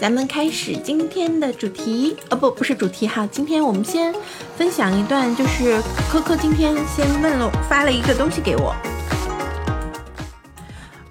[0.00, 3.26] 咱们开始今天的主题，呃，不，不是主题哈。
[3.30, 4.12] 今天我们先
[4.56, 8.74] 分享一段，就是科科今天先问了发了一个东西给我，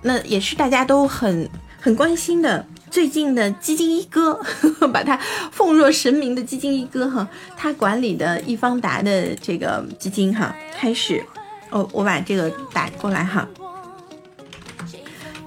[0.01, 1.49] 那也是大家都很
[1.79, 5.17] 很关心的，最近的基金一哥，呵 呵把他
[5.51, 7.27] 奉若神明的基金一哥哈，
[7.57, 11.23] 他管理的易方达的这个基金哈，开始，
[11.71, 13.47] 哦，我把这个打过来哈，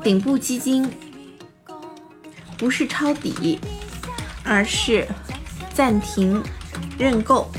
[0.02, 0.90] 顶部基金。
[2.58, 3.60] 不是抄底，
[4.44, 5.06] 而是
[5.74, 6.42] 暂停
[6.98, 7.50] 认购，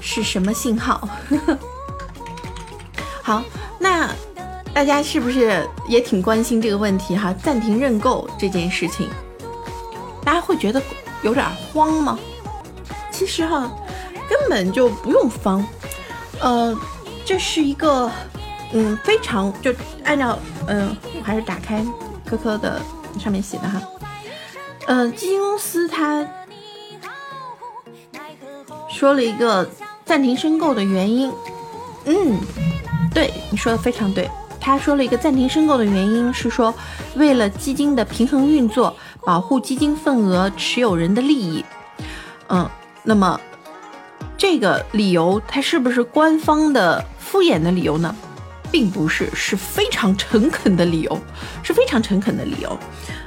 [0.00, 1.08] 是什么信号？
[3.22, 3.42] 好，
[3.78, 4.10] 那
[4.74, 7.32] 大家是不是也挺关心这个问题哈？
[7.32, 9.08] 暂停认购这件事情，
[10.24, 10.82] 大家会觉得
[11.22, 12.18] 有点慌吗？
[13.10, 13.70] 其实哈，
[14.28, 15.64] 根本就不用慌，
[16.40, 16.76] 呃，
[17.24, 18.10] 这是一个
[18.72, 19.72] 嗯非常就
[20.04, 21.84] 按照嗯，我还是打开
[22.26, 22.80] 科科的
[23.20, 23.80] 上面写的哈。
[24.86, 26.26] 嗯，基金公司它
[28.90, 29.68] 说了一个
[30.04, 31.32] 暂停申购的原因。
[32.04, 32.38] 嗯，
[33.14, 34.28] 对，你说的非常对。
[34.60, 36.72] 他说了一个暂停申购的原因是说，
[37.16, 41.64] 为了基金的平衡运作，保护基金份额持有人的利益。
[42.48, 42.68] 嗯，
[43.02, 43.40] 那么
[44.36, 48.14] 这个理由，它是不是官方的敷衍的理由呢？
[48.72, 51.20] 并不是，是非常诚恳的理由，
[51.62, 52.76] 是非常诚恳的理由。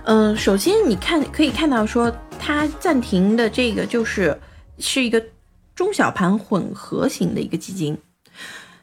[0.04, 4.38] 嗯，首先你看可以看到说，它暂停的这个就是
[4.80, 5.24] 是一个
[5.76, 7.98] 中小盘混合型的一个基金。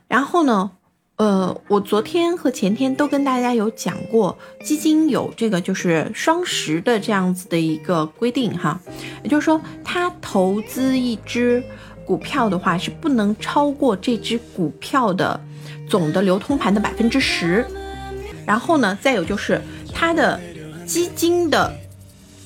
[0.06, 0.70] 然后呢，
[1.16, 8.80] 呃，我昨天和前天都跟大家有讲过，基金有这个就是双十的这样子的一个规定哈，
[9.22, 11.62] 也就是说，它投资一只
[12.05, 15.41] 股票的话是不能超过这只股票的。
[15.89, 17.67] 总的流通盘的百分之十，
[18.47, 19.61] 然后呢，再有就是
[19.92, 20.41] 它的
[20.86, 21.70] 基金的，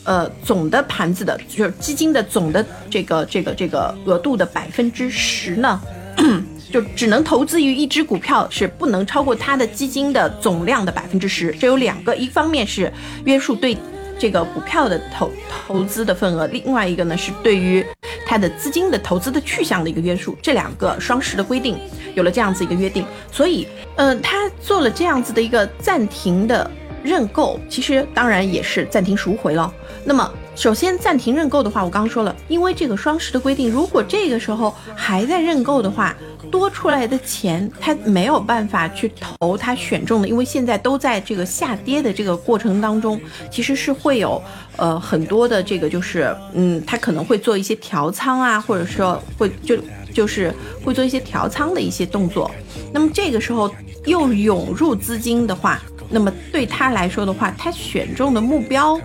[0.03, 5.81] 呃，总的盘子的，就是基金的总的这个这个这个额度的百分之十呢，
[6.73, 11.53] 就只能投资于一只股票，是不能超过它的基金的总量的百分之十。
[11.53, 12.93] 这有两个，一方面是
[13.27, 13.79] 约束对
[14.19, 15.31] 这个股票的投
[15.69, 17.87] 投资的份额，另外一个呢是对于
[18.27, 20.37] 它的资金的投资的去向的一个约束。
[20.43, 21.79] 这两个双十的规定。
[22.15, 26.71] 有了这样子一个约定，所以，嗯，他做了这样子的一个暂停的
[27.05, 29.71] 认购，其实当然也是暂停赎回了。
[30.03, 36.17] 那么，首先暂停认购的话，我刚刚说了，因为这个双十的规定，如果这个时候还在认购的话，
[36.51, 44.43] 多出来的钱他没有办法去投他选中的，因为现在都在这个下跌的这个过程当中，其实是会有
[44.77, 49.77] 呃很多的这个就是，嗯，他可能会做一些调仓啊，或者说会就。
[50.15, 50.51] 就是
[50.83, 52.51] 会做一些调仓的一些动作，
[52.91, 53.71] 那么这个时候
[54.07, 55.79] 又涌入资金的话，
[56.09, 58.99] 那么对他来说的话，他选中的目标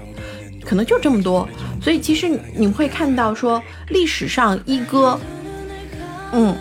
[0.65, 1.47] 可能就这么多，
[1.81, 5.19] 所以其实你会看到说历史上一哥，
[6.31, 6.55] 嗯，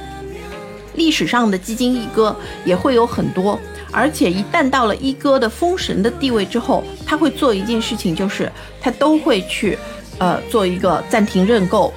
[0.95, 2.35] 历史上的基金一哥
[2.65, 3.59] 也会有很多，
[3.91, 8.51] 而且一旦到了一哥的封神的地位之后，他会做一件事情，就是
[8.81, 9.79] 他都会去
[10.19, 11.93] 呃做一个暂停认购，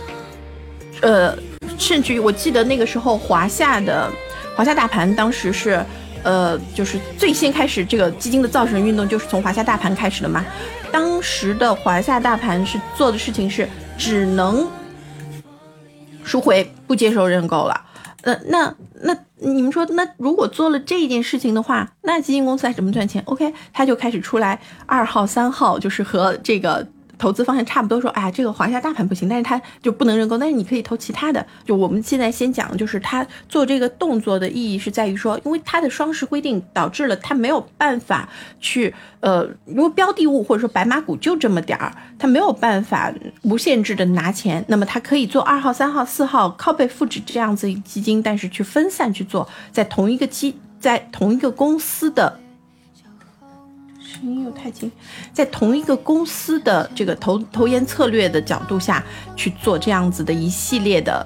[1.02, 1.38] 呃。
[1.75, 4.09] 甚至于，我记得那个时候华夏的
[4.56, 5.84] 华夏大盘当时是，
[6.24, 10.44] 呃，就是最先开始这个基金的造神运动，就是从华夏大盘开始的嘛。
[10.92, 13.68] 当时的华夏大盘是做的事情是
[13.98, 14.68] 只能
[16.24, 17.86] 赎回，不接受认购了。
[18.22, 26.88] 呃，那那你们说，那如果做了这件事情的话，那基金公司还怎么赚钱？OK，他就开始出来二号、三号，就是和这个。
[27.18, 31.46] 投资方向差不多，说，哎呀，这个华夏大盘不行，但是它就不能认购，但是你可以投其他的。
[31.66, 38.28] 就我们现在先讲，就是他做这个动作的意义是在于说，因为它的双十规定导致了他没有办法
[38.59, 43.13] 去，呃，因为标的物或者说白马股就这么点儿，他没有办法
[43.44, 52.40] 无限制的拿钱，那么他可以做二号、三号、四号靠背复制这样子基金，但是去分散去做，在同一个基，在同一个公司的。
[54.13, 54.91] 声音又太轻，
[55.34, 59.04] 在同一个公司的这个投投研策略的角度下
[59.36, 61.25] 去做这样子的一系列的。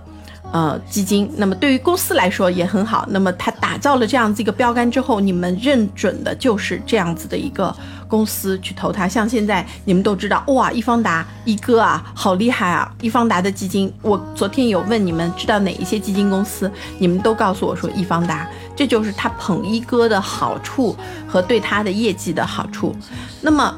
[0.53, 3.05] 呃，基金，那么对于公司来说也很好。
[3.09, 7.75] 那么它打造了这样子一个标杆之后，你们认准的就是这样子的一个
[8.07, 9.07] 公司去投它。
[9.07, 12.91] 像现在你们都知道，哇，易方达一哥啊，好厉害啊！
[13.01, 20.95] 易方达的基金，我昨天有问你们知道哪一些基金公司，你们都告诉我说易方达，这就是他捧一哥的好处
[21.27, 22.95] 和对他的业绩的好处。
[23.41, 23.75] 那么，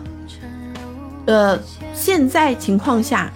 [1.25, 1.59] 呃，
[1.93, 3.31] 现在情况下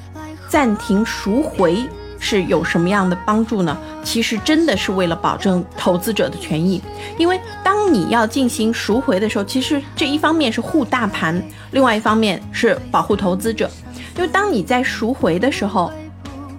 [0.48, 1.84] 暂停赎回。
[2.24, 3.78] 是有什么样的帮助呢？
[4.02, 6.82] 其实真的是为了保证投资者的权益，
[7.18, 13.70] 因为当你要进行赎回的时候，其实这一方面是护大盘，另外一方面是保护投资者。
[14.16, 15.92] 因为当你在赎回的时候，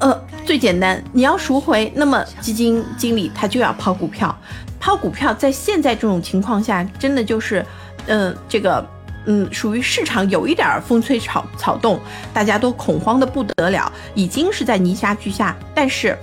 [0.01, 4.37] 呃，最简单，你要赎回，那么基金经理他就要抛股票，
[4.79, 7.65] 抛股票在现在这种情况下，真的就是，
[8.07, 8.87] 嗯，这个。
[9.27, 11.99] 嗯，属于市场有一点风吹草草动，
[12.33, 15.57] 大家都恐慌的不得了，已经是在泥沙俱下。
[15.75, 16.17] 但是，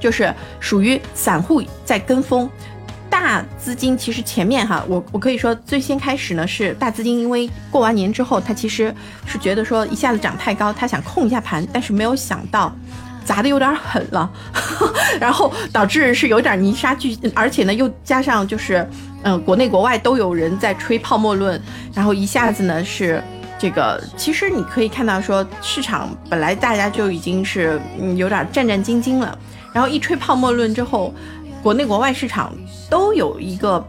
[0.00, 2.48] 就是属于散户在跟风，
[3.10, 8.94] 大资金其实前面哈，我我可以说最先开始呢是大资金，因为过完年之后，他其实
[9.26, 12.74] 是觉得说一下子涨太高，他想控一下盘，但是没有想到。
[13.24, 14.30] 砸的有点狠了，
[15.18, 18.86] 然后导致是有点泥沙俱，而且呢又加上就是，
[19.22, 21.60] 嗯，国内国外都有人在吹泡沫论，
[21.94, 23.22] 然后一下子呢是
[23.58, 29.36] 这个，其实你可以看到说市场本来大家就已经是嗯有点战战兢兢了，
[29.72, 31.14] 然后一吹泡沫论之后，
[31.62, 32.52] 国内国外市场
[32.90, 33.82] 都有一个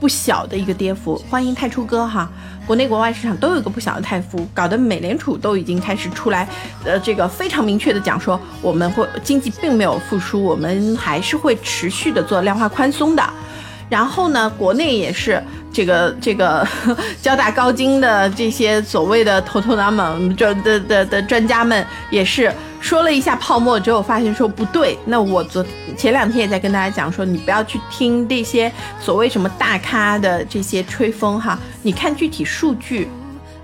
[0.00, 2.28] 不小的一个跌幅，欢迎太初哥哈。
[2.66, 6.48] 国内国外市场都有一个不小的太幅，搞得美联储都已经开始出来，
[6.84, 13.22] 呃，这个非常明确的讲说，我们会经济并没有复苏，我们还是会持续的做量化宽松的。
[13.90, 15.42] 然后呢，国内也是
[15.72, 16.66] 这个这个
[17.20, 22.50] 交大高精的这些所谓的头头脑们这的的的专家们也是。
[22.80, 24.98] 说了一下泡沫之后，发现说不对。
[25.04, 25.64] 那我昨
[25.96, 33.08] 前两天也在跟大家讲说，你不要去听这些所谓什么大咖的这些吹风哈，你看具体数据。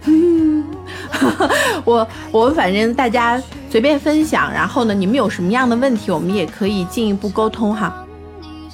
[1.84, 7.92] 我我反正大家随便分享，然后呢，你们有什么样的问题，我们也可以进一步沟通哈。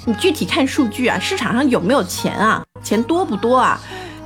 [0.05, 2.61] 你具体看数据啊，市场上有没有钱啊？
[2.83, 3.79] 钱多不多啊？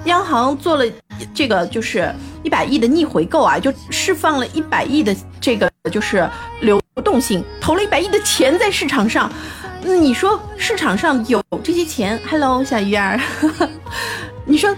[0.08, 0.86] 央行做了
[1.34, 2.14] 这个就是
[2.44, 5.72] 一百亿的逆回购啊，就释放了一百亿的这个。
[5.90, 9.32] 就是流动性投了一百亿的钱在市场上，
[9.82, 13.18] 你说市场上有这些钱？Hello，小鱼儿，
[14.44, 14.76] 你说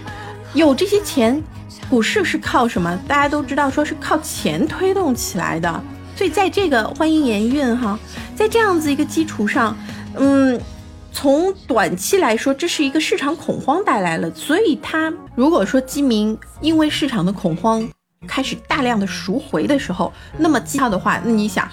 [0.54, 1.42] 有这些钱，
[1.88, 2.96] 股市是靠什么？
[3.08, 5.82] 大家都知道，说是靠钱推动起来的。
[6.14, 7.98] 所以在这个欢迎延运哈，
[8.36, 9.76] 在这样子一个基础上，
[10.14, 10.60] 嗯，
[11.12, 14.30] 从短期来说，这是一个市场恐慌带来了。
[14.34, 17.88] 所以它如果说基民因为市场的恐慌。
[18.28, 21.66] 开始大量的赎回的时候，那么绩效的话，那你想，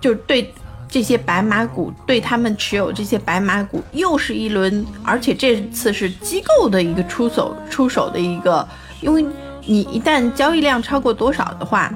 [0.00, 0.50] 就对
[0.88, 8.66] 这些白马股，对他们持有这些白马股，又是一轮，而且这次是机构的一个出手出手的一个，
[9.02, 9.22] 因为
[9.66, 11.92] 你一旦交易量超过多少的话。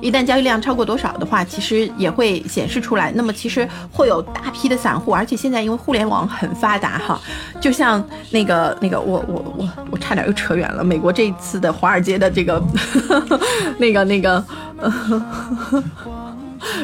[0.00, 3.12] 一旦交易量超过多少的话，其实也会显示出来。
[3.14, 7.20] 那么其实会有大批的散户，而且现在因为互联网很发达哈，
[7.60, 10.84] 就像那个那个我我我我差点又扯远了。
[10.84, 12.62] 美国这一次的华尔街的这个
[13.78, 14.44] 那个那个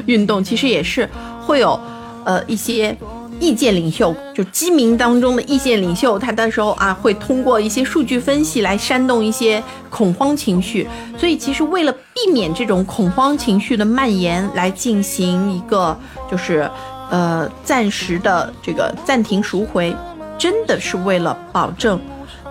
[0.07, 1.09] 运动，其实也是
[1.47, 1.79] 会有
[2.25, 2.97] 呃一些。
[3.43, 9.61] 意见领袖就基民当中的意见领袖，他到时候啊会通过一些数据分析来煽动一些
[9.91, 15.99] 恐慌情绪，所以其实为了避免这种恐慌情绪的蔓延，来进行一个
[16.31, 16.71] 就是
[17.11, 19.93] 呃暂时的这个暂停赎回，
[20.39, 22.01] 真的是为了保证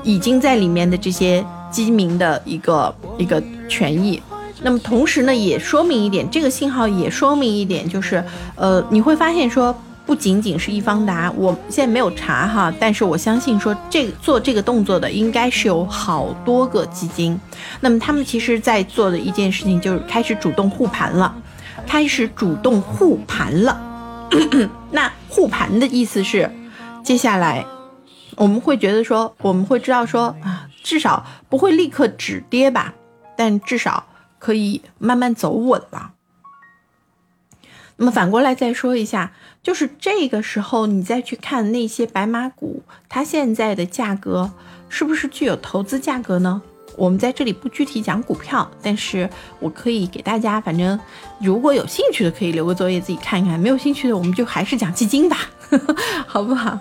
[0.03, 1.41] 已经在里面的这些
[1.71, 4.21] 基民的一个一个权益。
[4.61, 8.21] 那么同时呢，也说明一点，这个信号也说明一点，就是
[8.57, 9.73] 呃你会发现说。
[10.11, 17.39] 不仅仅是易方达，我现在没有查哈，但是我相信说这做这个动作的应该是有好多个基金，
[17.79, 21.33] 那么他们其实在做的一件事情就是开始主动护盘了，
[21.87, 24.27] 开始主动护盘了。
[24.91, 26.51] 那护盘的意思是，
[27.05, 27.65] 接下来
[28.35, 32.93] 我们会觉得说，我们会知道说啊，至少不会立刻止跌吧，
[33.37, 34.03] 但至少
[34.39, 36.11] 可以慢慢走稳了。
[38.01, 39.31] 那么反过来再说一下。
[39.61, 44.51] 就是这个时候，你再去看那些白马股，它现在的价格
[44.89, 46.59] 是不是具有投资价格呢？
[46.97, 49.29] 我们在这里不具体讲股票，但是
[49.59, 50.99] 我可以给大家，反正
[51.39, 55.37] 如果有兴趣的可以留个作业自己看一看，没有兴趣的我们就还是讲基金吧，
[56.25, 56.79] 好不好？